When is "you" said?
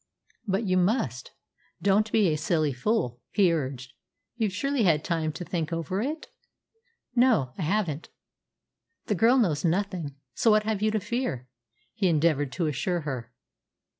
0.63-0.77, 10.81-10.89